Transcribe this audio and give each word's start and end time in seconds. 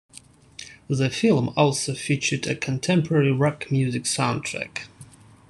The 0.87 1.11
film 1.11 1.53
also 1.55 1.93
featured 1.93 2.47
a 2.47 2.55
contemporary 2.55 3.31
rock 3.31 3.69
music 3.71 4.05
soundtrack. 4.05 4.85